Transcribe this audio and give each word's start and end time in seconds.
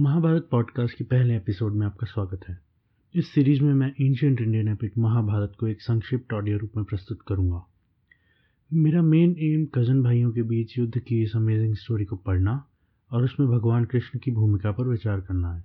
Mahabharat 0.00 0.46
podcast 0.50 0.96
के 0.98 1.04
पहले 1.04 1.34
episode 1.36 1.74
में 1.74 1.84
आपका 1.86 2.06
स्वागत 2.06 2.44
है। 2.48 2.56
इस 3.14 3.28
सीरीज़ 3.28 3.62
में 3.62 3.72
मैं 3.74 3.88
एंशियंट 4.00 4.40
इंडियन 4.40 4.68
एपिक 4.68 4.96
महाभारत 4.98 5.52
को 5.60 5.66
एक 5.68 5.82
संक्षिप्त 5.82 6.32
ऑडियो 6.32 6.58
रूप 6.58 6.76
में 6.76 6.84
प्रस्तुत 6.84 7.18
करूँगा। 7.28 7.62
मेरा 8.70 9.02
मेन 9.02 9.34
एम 9.40 9.66
कज़न 9.74 10.02
भाइयों 10.02 10.30
के 10.32 10.42
बीच 10.42 10.78
युद्ध 10.78 10.98
की 10.98 11.22
इस 11.22 11.36
अमेजिंग 11.36 11.74
स्टोरी 11.74 12.04
को 12.04 12.16
पढ़ना 12.16 12.64
और 13.10 13.24
उसमें 13.24 13.48
भगवान 13.48 13.84
कृष्ण 13.84 14.18
की 14.18 14.30
भूमिका 14.30 14.72
पर 14.72 14.88
विचार 14.88 15.20
करना 15.20 15.52
है। 15.54 15.64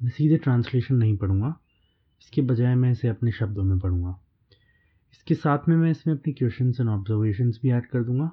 मैं 0.00 0.10
सीधे 0.10 0.36
ट्रांसलेशन 0.36 0.94
नहीं 0.94 1.16
पढ़ूँगा, 1.16 1.54
इसके 2.22 2.42
बजाय 2.42 2.74
मैं 2.74 2.90
इसे 2.90 3.08
अपने 3.08 3.32
शब्दों 3.32 3.64
में 3.64 3.78
पढ़ूँगा। 3.78 4.18
इसके 5.12 5.34
साथ 5.34 5.68
में 5.68 5.76
मैं 5.76 5.90
इसमें 5.90 6.14
अपनी 6.14 6.32
क्वेश्चन 6.32 6.72
एंड 6.80 6.88
ऑब्जर्वेशंस 6.88 7.60
भी 7.62 7.70
ऐड 7.70 7.86
कर 7.86 8.04
दूँगा। 8.04 8.30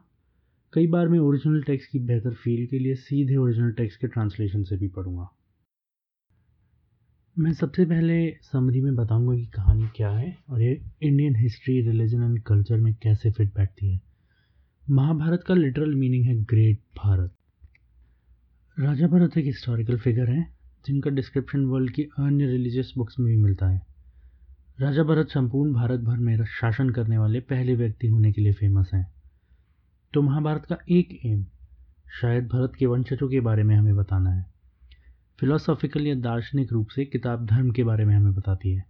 कई 0.78 0.88
बार 0.88 1.08
मैं 1.08 1.20
ओरिजिनल 1.20 1.62
टेक्स्ट 1.64 1.92
की 1.92 2.00
बेहतर 2.00 2.34
फील 2.34 2.66
के 2.68 2.80
लिए 2.80 2.96
सीधे 2.96 3.36
ओरिजिनल 3.36 3.72
टेक्स्ट 3.72 4.02
के 4.02 4.08
ट्रांसलेशन 4.08 4.64
से 4.64 4.78
भी 4.78 4.88
पढ़ूँगा। 4.88 5.28
मैं 7.38 7.54
सबसे 7.54 7.86
पहले 7.86 8.18
समरी 8.42 8.82
में 8.82 8.96
बताऊँगा 8.96 9.36
कि 9.36 9.46
कहानी 9.46 9.88
क्या 9.96 10.10
है 10.10 10.38
और 10.50 10.62
ये 10.62 10.82
Indian 11.04 11.36
history 11.36 11.82
religion 11.82 12.24
and 12.24 12.42
culture 12.44 12.78
में 12.78 12.94
कैसे 12.94 13.32
फिट 13.32 13.56
बैठती 13.56 13.92
है। 13.94 14.02
महाभारत 14.90 15.44
का 15.48 15.54
लिटरल 15.54 15.96
मीनिंग 15.96 16.26
है 16.26 16.36
ग्रेट 16.44 16.80
भारत 16.98 17.34
राजा 18.80 19.08
भरत 19.08 19.38
एक 19.38 19.46
हिस्टोरिकल 19.46 19.98
फिगर 19.98 20.30
हैं, 20.30 20.56
जिनका 20.88 21.10
डिस्क्रिप्शन 21.10 21.66
वर्ल्ड 21.66 21.92
की 21.92 22.04
अन्य 22.04 22.46
रिलीजियस 22.46 22.94
बुक्स 22.98 23.20
में 23.20 23.28
भी 23.28 23.42
मिलता 23.44 23.70
है। 23.70 23.82
राजा 24.80 25.04
भरत 25.04 25.28
संपूर्ण 25.28 25.74
भारत 25.74 26.00
भर 26.00 26.18
में 26.18 26.46
शासन 26.46 26.90
करने 26.90 27.18
वाले 27.18 27.40
पहले 27.40 27.76
व्यक्ति 27.76 28.08
होने 28.08 28.32
के 28.32 28.42
लिए 28.42 28.54
फ़ेमस 28.54 28.92
हैं। 28.94 29.17
तो 30.18 30.22
महाभारत 30.22 30.66
का 30.66 30.78
एक 30.90 31.26
एम 31.26 31.46
शायद 32.22 32.48
भरत 32.48 32.72
के 32.80 32.86
वंशजों 32.86 33.30
के 33.30 33.40
बारे 33.40 33.64
में 33.64 33.76
हमें 33.76 33.96
बताना 33.96 34.30
है। 34.30 34.46
फिलोसॉफिकल 35.40 36.08
या 36.08 36.16
दार्शनिक 36.16 36.74
रूप 36.74 36.88
से 36.88 37.06
किताब 37.06 37.46
धर्म 37.46 37.72
के 37.72 37.84
बारे 37.84 38.06
में 38.06 38.16
हमें 38.16 38.34
बताती 38.34 38.72
है। 38.72 38.86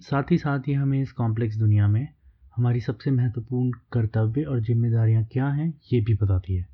साथ 0.00 0.22
ही 0.30 0.38
साथ 0.38 0.60
ही 0.60 0.72
हमें 0.72 1.02
इस 1.02 1.12
कॉम्प्लेक्स 1.12 1.56
दुनिया 1.56 1.88
में 1.88 2.08
हमारी 2.56 2.80
सबसे 2.80 3.10
महत्वपूर्ण 3.10 3.70
कर्तव्य 3.70 4.42
और 4.42 4.60
जिम्मेदारियाँ 4.60 5.24
क्या 5.24 5.48
हैं, 5.48 5.80
ये 5.92 6.00
भी 6.00 6.14
बताती 6.14 6.56
है। 6.56 6.68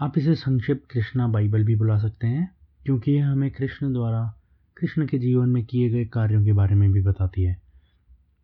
आप 0.00 0.18
इसे 0.18 0.34
संक्षिप्त 0.34 0.90
कृष्णा 0.90 1.28
बाइबल 1.28 1.64
भी 1.64 1.76
बुला 1.76 1.98
सकते 1.98 2.26
हैं, 2.26 2.54
क्योंकि 2.84 3.12
यह 3.12 3.28
हमें 3.28 3.50
कृष्ण 3.50 3.92
द्वारा, 3.92 4.34
कृष्ण 4.76 5.06
के 5.06 5.18
जीवन 5.18 5.48
में 5.48 5.64
किए 5.64 5.90
गए 5.90 6.04
कार्यों 6.04 6.44
के 6.44 6.52
बारे 6.52 6.74
में 6.74 6.92
भी 6.92 7.02
बताती 7.02 7.42
है। 7.42 7.62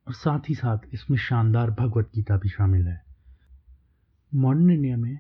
और 0.09 0.15
साथ 0.15 0.41
ही 0.49 0.55
साथ 0.55 0.79
इसमें 0.95 1.19
शानदार 1.19 1.71
भगवत 1.71 2.11
गीता 2.15 2.37
भी 2.37 2.49
शामिल 2.49 2.89
है। 2.89 3.06
मॉडर्न 4.33 4.71
इंडिया 4.71 4.97
में 4.97 5.19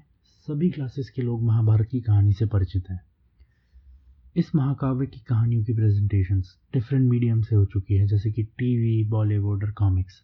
सभी 0.48 0.70
क्लासेस 0.70 1.10
के 1.10 1.22
लोग 1.22 1.42
महाभारत 1.42 1.88
की 1.90 2.00
कहानी 2.00 2.32
से 2.32 2.46
परिचित 2.46 2.90
हैं। 2.90 3.00
इस 4.36 4.54
महाकाव्य 4.54 5.06
की 5.06 5.20
कहानियों 5.20 5.64
की 5.64 5.74
प्रेजेंटेशंस 5.74 6.56
डिफरेंट 6.72 7.08
मीडियम 7.10 7.40
से 7.42 7.56
हो 7.56 7.64
चुकी 7.64 7.94
है, 7.94 8.06
जैसे 8.06 8.32
कि 8.32 8.42
टीवी 8.42 9.08
बॉलीवुड 9.08 9.64
और 9.64 9.70
कॉमिक्स 9.70 10.22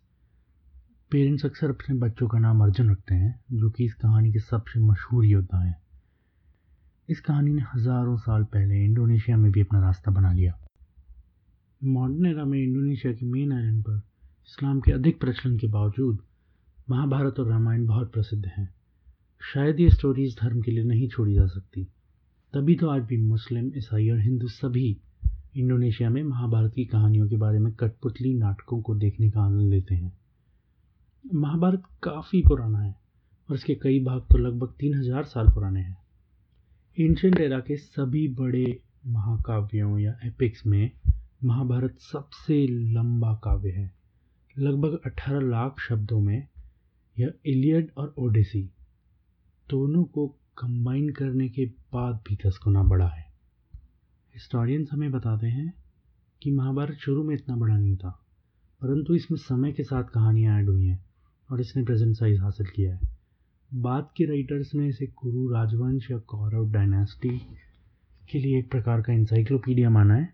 पेरेंट्स 1.11 1.45
अक्सर 1.45 1.71
अपने 1.71 1.97
बच्चों 1.99 2.29
का 2.29 2.39
नाम 2.39 2.63
अर्जुन 2.63 2.91
रखते 2.91 3.15
हैं, 3.15 3.41
जो 3.53 3.71
कि 3.71 3.85
इस 3.85 3.95
कहानी 3.95 4.33
के 4.33 4.39
सबसे 4.39 4.81
मशहूर 4.81 5.25
योद्धा 5.25 5.59
हैं। 5.59 5.77
इस 7.09 7.21
कहानी 7.21 7.53
ने 7.53 7.63
हज़ारों 7.75 8.17
साल 8.17 8.45
पहले 8.45 8.85
इंडोनेशिया 8.85 9.37
में 9.37 9.51
भी 9.53 9.61
अपना 9.61 9.81
रास्ता 9.81 10.11
बना 10.11 10.33
लिया। 10.33 10.59
मॉडर्न 11.85 12.27
एरा 12.27 12.45
में 12.45 12.59
इंडोनेशिया 12.59 13.13
के 13.13 13.27
मेन 13.27 13.53
आइलैंड 13.53 13.83
पर 13.83 13.97
इस्लाम 14.49 14.81
के 14.81 14.93
अधिक 14.93 15.21
प्रचलन 15.21 15.57
के 15.59 15.67
बावजूद 15.67 16.19
महाभारत 16.91 17.39
और 17.41 17.49
रामायण 17.49 17.87
बहुत 17.87 18.13
प्रसिद्ध 18.13 18.45
हैं। 18.47 18.69
शायद 19.43 19.81
ये 19.81 19.91
स्टोरीज 19.91 20.37
धर्म 20.41 20.61
के 20.63 20.71
लिए 20.71 20.85
नहीं 20.85 21.09
छोड़ी 21.09 21.35
जा 21.35 21.47
सकती। 21.47 21.85
तभी 22.55 22.75
तो 22.77 22.89
आज 22.89 23.03
भी 23.03 23.17
मुस्लिम, 23.17 23.71
ईसाई 23.77 24.09
और 24.11 24.19
हिंदू 24.19 24.49
सभी 24.49 24.97
इंडोनेशिया 25.57 26.11
में 26.11 26.23
महाभारत 26.23 26.73
की 26.75 26.85
कहानियों 26.85 27.29
के 27.29 27.37
बारे 27.37 27.59
में 27.59 27.73
कठपुतली 27.73 28.35
नाटकों 28.35 28.81
को 28.83 28.95
देखने 28.95 29.31
का 29.31 29.41
आनंद 29.41 29.71
लेते 29.71 29.95
हैं। 29.95 30.13
महाभारत 31.25 31.83
काफ़ी 32.03 32.43
पुराना 32.43 32.79
है 32.79 32.95
और 33.51 33.57
इसके 33.57 33.75
कई 33.75 34.05
भाग 34.05 34.21
तो 34.23 34.39
लगभग 34.39 34.75
तीन 34.81 34.99
हज़ार 34.99 35.25
साल 35.25 35.49
पुराने 35.49 35.81
हैं। 35.81 35.97
एंशंट 36.99 37.41
एरा 37.41 37.59
के 37.61 37.77
सभी 37.77 38.29
बड़े 38.29 38.81
महाकाव्यों 39.07 39.99
या 39.99 40.17
एपिक्स 40.25 40.67
में 40.67 40.91
महाभारत 41.45 41.99
सबसे 42.03 42.67
लंबा 42.67 43.35
काव्य 43.35 43.71
है। 43.71 43.93
लगभग 44.57 45.01
18 45.07 45.41
लाख 45.41 45.81
शब्दों 45.81 46.21
में 46.21 46.47
यह 47.17 47.33
इलियड 47.47 47.91
और 47.97 48.15
ओडिसी, 48.19 48.63
दोनों 49.69 50.05
को 50.05 50.27
कंबाइन 50.59 51.09
करने 51.11 51.49
के 51.49 51.67
बाद 51.93 52.21
भी 52.29 52.37
दस 52.47 52.59
गुना 52.65 52.83
बड़ा 52.83 53.09
है। 53.09 53.25
हिस्टोरियंस 54.35 54.89
हमें 54.93 55.11
बताते 55.13 55.47
हैं 55.47 55.73
कि 56.43 56.51
महाभारत 56.51 56.97
शुरू 56.97 57.23
में 57.25 57.35
इतना 57.35 57.57
बड़ा 57.57 57.77
नहीं 57.77 57.97
था, 57.97 58.11
परंतु 58.83 59.15
इसमें 59.15 59.39
समय 59.39 59.73
के 59.73 59.83
साथ 59.83 60.05
कहानियाँ 60.05 60.59
ऐड 60.61 60.69
हुई 60.69 60.87
हैं 60.87 61.05
और 61.49 61.61
इसने 61.61 61.83
प्रेजेंट 61.85 62.15
साइज़ 62.17 62.41
हासिल 62.41 62.67
किया 62.67 62.95
है। 62.95 63.11
बाद 63.71 64.09
के 64.17 64.25
राइटर्स 64.25 64.75
ने 64.75 64.89
इसे 64.89 65.07
कुरु 65.07 65.49
राजवंश 65.49 66.11
या 66.11 66.19
कौरव 66.19 66.71
डायनेस्टी 66.73 67.39
के 68.31 68.39
लिए 68.39 68.59
एक 68.59 68.71
प्रकार 68.71 69.03
का 69.03 69.13
इंसाइक्लोपीडिया 69.13 69.91
माना 69.91 70.15
है 70.15 70.29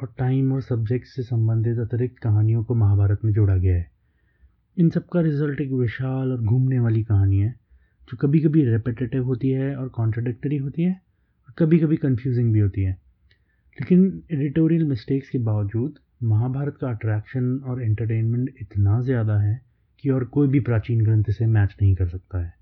और 0.00 0.14
टाइम 0.18 0.52
और 0.52 0.62
सब्जेक्ट 0.62 1.06
से 1.06 1.22
संबंधित 1.22 1.78
अतिरिक्त 1.78 2.18
कहानियों 2.18 2.64
को 2.64 2.74
महाभारत 2.74 3.24
में 3.24 3.32
जोड़ा 3.32 3.56
गया 3.56 3.74
है। 3.74 3.90
इन 4.78 4.90
सब 4.90 5.06
का 5.06 5.20
रिज़ल्ट 5.20 5.60
एक 5.60 5.70
विशाल 5.70 6.32
और 6.32 6.40
घूमने 6.40 6.78
वाली 6.78 7.02
कहानी 7.04 7.38
है, 7.38 7.50
जो 8.08 8.16
कभी 8.16 8.40
कभी 8.40 8.64
रेपिटेटिव 8.64 9.24
होती 9.24 9.50
है 9.50 9.74
और 9.76 9.88
कॉन्ट्रोडिक्टरी 9.88 10.56
होती 10.56 10.82
है 10.82 10.92
और 10.92 11.54
कभी 11.58 11.78
कभी 11.78 11.96
कंफ्यूजिंग 11.96 12.52
भी 12.52 12.60
होती 12.60 12.82
है। 12.82 12.92
लेकिन 13.78 14.22
एडिटोरियल 14.32 14.84
मिस्टेक्स 14.84 15.30
के 15.30 15.38
बावजूद, 15.38 15.98
महाभारत 16.22 16.78
का 16.80 16.90
अट्रैक्शन 16.90 17.58
और 17.58 17.82
एंटरटेनमेंट 17.82 18.54
इतना 18.60 19.00
ज़्यादा 19.00 19.38
है 19.38 19.60
कि 19.98 20.10
और 20.10 20.24
कोई 20.24 20.48
भी 20.48 20.60
प्राचीन 20.60 21.04
ग्रंथ 21.04 21.24
से 21.24 21.46
मैच 21.46 21.76
नहीं 21.82 21.94
कर 21.94 22.08
सकता 22.08 22.44
है। 22.44 22.54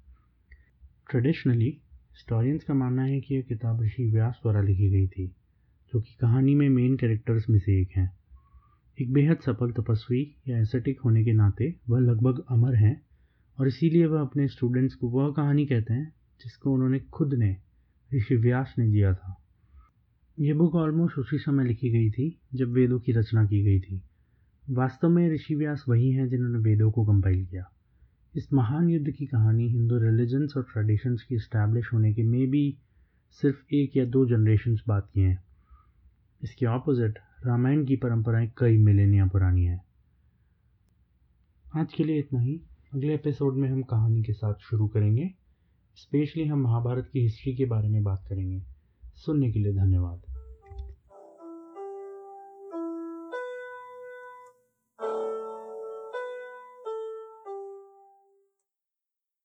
ट्रेडिशनली 1.11 1.69
हिस्टोरियंस 1.69 2.65
का 2.65 2.75
मानना 2.75 3.03
है 3.03 3.21
कि 3.21 3.35
यह 3.35 3.43
किताब 3.43 3.83
ऋषि 3.83 4.11
व्यास 4.11 4.39
द्वारा 4.43 4.61
लिखी 4.61 4.91
गई 4.91 5.07
थी, 5.07 5.27
जो 5.93 6.01
कि 6.01 6.17
कहानी 6.21 6.55
में 6.55 6.69
मेन 6.69 6.97
कैरेक्टर्स 6.97 7.49
में 7.51 7.59
से 7.59 7.81
एक 7.81 7.97
हैं। 7.97 8.11
एक 9.01 9.13
बेहद 9.13 9.37
सफल 9.37 9.71
तपस्वी 9.71 10.37
या 10.49 10.59
एसेटिक 10.59 11.01
होने 11.01 11.25
के 11.25 11.33
नाते 11.33 11.75
वह 11.89 12.01
लगभग 12.01 12.45
अमर 12.51 12.75
हैं 12.75 13.03
और 13.59 13.69
इसीलिए 13.69 14.07
वह 14.07 14.21
अपने 14.21 14.49
स्टूडेंट्स 14.49 14.95
को 14.95 15.09
वह 15.09 15.33
कहानी 15.33 15.67
कहते 15.67 15.95
हैं, 15.95 16.15
जिसको 16.45 16.73
उन्होंने 16.73 16.99
खुद 16.99 17.35
ने, 17.35 17.57
ऋषि 18.15 18.37
व्यास 18.37 18.75
ने 18.79 18.91
जिया 18.91 19.15
था। 19.15 19.43
ये 20.41 20.53
बुक 20.53 20.75
ऑलमोस्ट 20.75 21.19
उसी 21.19 21.39
समय 21.39 21.65
लिखी 21.65 21.91
गई 21.91 22.11
थी, 22.11 22.39
जब 22.55 22.73
वेदों 22.73 23.01
की 23.01 23.13
रचना 23.13 23.45
की 23.45 23.63
गई 23.63 23.81
थी। 23.81 24.03
वास्तव 24.71 25.09
में 25.09 25.31
ऋषि 25.31 25.55
व्यास 25.55 25.85
वही 25.89 26.11
हैं 26.11 26.29
जिन्होंने 26.29 26.59
वेदों 26.59 26.91
को 26.91 27.05
कंपाइल 27.05 27.47
किया। 27.47 27.71
इस 28.37 28.53
महान 28.53 28.89
युद्ध 28.89 29.11
की 29.11 29.27
कहानी 29.27 29.69
हिंदू 29.69 29.99
रिलीजन्स 29.99 30.57
और 30.57 30.63
ट्रेडिशंस 30.63 31.23
की 31.23 31.35
इस्टेब्लिश 31.35 31.93
होने 31.93 32.15
के 32.15 32.23
में 32.23 32.51
भी 32.51 32.77
सिर्फ़ 33.31 33.75
एक 33.75 33.97
या 33.97 34.05
दो 34.05 34.27
जनरेशन्स 34.27 34.81
बाद 34.89 35.09
किए 35.15 35.25
हैं। 35.25 35.45
इसके 36.43 36.67
ऑपोजिट 36.67 37.19
रामायण 37.47 37.85
की 37.85 37.97
परंपराएँ 37.97 38.53
कई 38.59 38.79
मिलेनिया 38.79 39.27
पुरानी 39.27 39.65
हैं। 39.65 39.85
आज 41.77 41.93
के 41.93 42.05
लिए 42.05 42.19
इतना 42.19 42.41
ही। 42.41 42.61
अगले 42.95 43.15
एपिसोड 43.15 43.55
में 43.55 43.69
हम 43.69 43.83
कहानी 43.83 44.23
के 44.23 44.33
साथ 44.33 44.55
शुरू 44.55 44.89
करेंगे। 44.89 45.31
स्पेशली 45.97 46.45
हम 46.45 46.61
महाभारत 46.61 47.11
की 47.13 47.21
हिस्ट्री 47.21 47.57
के 47.57 47.65
बारे 47.65 47.89
में 47.89 48.03
बात 48.03 48.25
करेंगे। 48.29 48.63
सुनने 49.17 49.53
के 49.53 49.59
लिए 49.59 49.73
धन्यवाद। 49.73 50.36